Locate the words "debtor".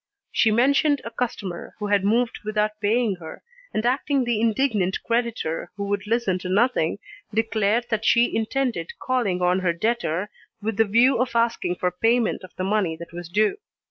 9.73-10.31